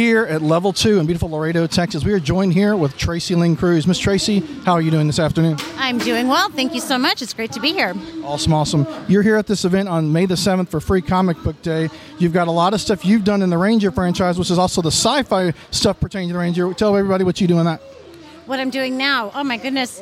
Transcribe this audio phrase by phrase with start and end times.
[0.00, 2.06] here at level two in beautiful Laredo, Texas.
[2.06, 3.86] We are joined here with Tracy Lynn Cruz.
[3.86, 5.58] Miss Tracy, how are you doing this afternoon?
[5.76, 6.48] I'm doing well.
[6.48, 7.20] Thank you so much.
[7.20, 7.94] It's great to be here.
[8.24, 8.86] Awesome, awesome.
[9.08, 11.90] You're here at this event on May the 7th for Free Comic Book Day.
[12.18, 14.80] You've got a lot of stuff you've done in the Ranger franchise, which is also
[14.80, 16.72] the sci fi stuff pertaining to the Ranger.
[16.72, 17.82] Tell everybody what you do in that.
[18.46, 19.30] What I'm doing now.
[19.34, 20.00] Oh, my goodness.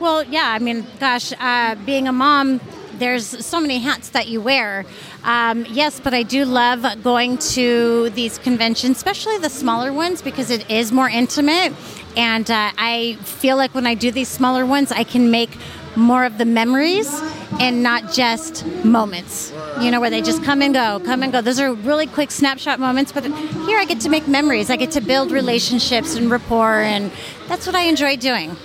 [0.00, 2.60] Well, yeah, I mean, gosh, uh, being a mom,
[3.00, 4.84] there's so many hats that you wear.
[5.24, 10.50] Um, yes, but I do love going to these conventions, especially the smaller ones, because
[10.50, 11.72] it is more intimate.
[12.16, 15.56] And uh, I feel like when I do these smaller ones, I can make
[15.96, 17.10] more of the memories
[17.58, 19.52] and not just moments.
[19.80, 21.40] You know, where they just come and go, come and go.
[21.40, 24.70] Those are really quick snapshot moments, but here I get to make memories.
[24.70, 27.10] I get to build relationships and rapport, and
[27.48, 28.56] that's what I enjoy doing.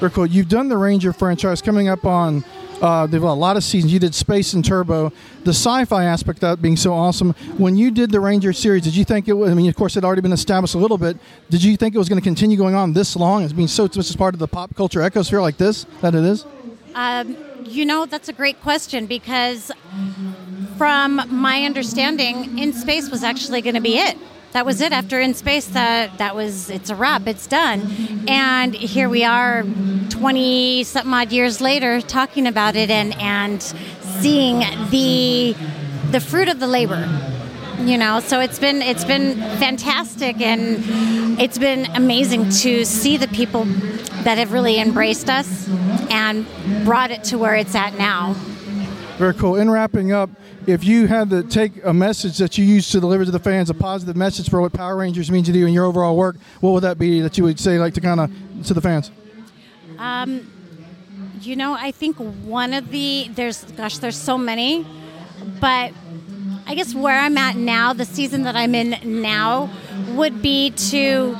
[0.00, 0.26] Very cool.
[0.26, 2.44] You've done the Ranger franchise coming up on
[2.80, 3.92] uh, they've got a lot of seasons.
[3.92, 5.12] You did Space and Turbo.
[5.44, 7.32] The sci-fi aspect of that being so awesome.
[7.56, 9.50] When you did the Ranger series, did you think it was?
[9.50, 11.16] I mean, of course, it had already been established a little bit.
[11.50, 13.84] Did you think it was going to continue going on this long as being so
[13.84, 16.44] much as part of the pop culture ecosphere like this that it is?
[16.94, 19.70] Um, you know, that's a great question because,
[20.76, 24.16] from my understanding, In Space was actually going to be it
[24.56, 28.74] that was it after in space that that was it's a wrap it's done and
[28.74, 29.64] here we are
[30.18, 33.62] 20 something odd years later talking about it and and
[34.20, 35.54] seeing the
[36.10, 37.06] the fruit of the labor
[37.80, 38.20] you know?
[38.20, 43.64] So it's been it's been fantastic and it's been amazing to see the people
[44.24, 45.68] that have really embraced us
[46.10, 46.46] and
[46.84, 48.32] brought it to where it's at now.
[49.18, 49.56] Very cool.
[49.56, 50.30] In wrapping up
[50.66, 53.70] if you had to take a message that you use to deliver to the fans,
[53.70, 56.72] a positive message for what Power Rangers means to you in your overall work, what
[56.72, 58.32] would that be that you would say, like to kind of
[58.66, 59.10] to the fans?
[59.98, 60.50] Um,
[61.40, 64.86] you know, I think one of the there's gosh, there's so many,
[65.60, 65.92] but
[66.66, 69.70] I guess where I'm at now, the season that I'm in now,
[70.10, 71.36] would be to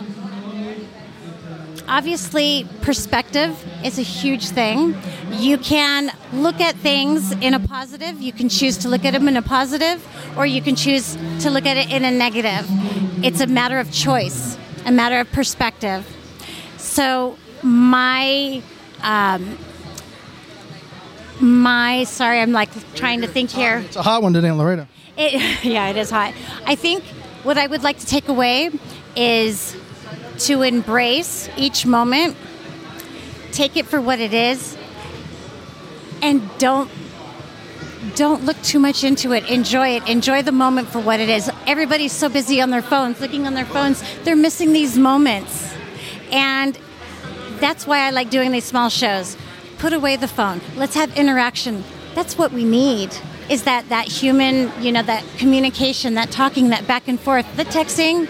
[1.88, 4.96] obviously perspective is a huge thing.
[5.32, 8.20] You can look at things in a positive.
[8.20, 10.04] You can choose to look at them in a positive
[10.36, 12.66] or you can choose to look at it in a negative.
[13.24, 14.56] It's a matter of choice
[14.86, 16.06] a matter of perspective.
[16.78, 18.62] So my
[19.02, 19.58] um,
[21.40, 24.86] my sorry i'm like trying to think here it's a hot one today in laredo
[25.18, 25.34] it,
[25.64, 26.32] yeah it is hot
[26.64, 27.04] i think
[27.42, 28.70] what i would like to take away
[29.16, 29.76] is
[30.38, 32.36] to embrace each moment,
[33.52, 34.76] take it for what it is,
[36.22, 36.90] and don't
[38.14, 39.44] don't look too much into it.
[39.50, 40.08] Enjoy it.
[40.08, 41.50] Enjoy the moment for what it is.
[41.66, 44.02] Everybody's so busy on their phones, looking on their phones.
[44.22, 45.74] They're missing these moments.
[46.30, 46.78] And
[47.60, 49.36] that's why I like doing these small shows.
[49.78, 50.60] Put away the phone.
[50.76, 51.84] Let's have interaction.
[52.14, 53.14] That's what we need.
[53.48, 57.64] Is that that human, you know, that communication, that talking, that back and forth, the
[57.64, 58.28] texting,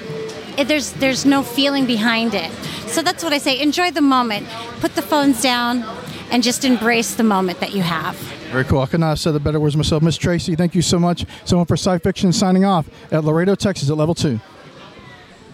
[0.58, 2.50] it, there's there's no feeling behind it.
[2.88, 3.60] So that's what I say.
[3.60, 4.46] Enjoy the moment.
[4.80, 5.84] Put the phones down,
[6.30, 8.16] and just embrace the moment that you have.
[8.50, 8.80] Very cool.
[8.80, 10.02] I could not have said the better words myself.
[10.02, 11.24] Miss Tracy, thank you so much.
[11.44, 14.40] Someone for Sci Fiction signing off at Laredo, Texas at level two.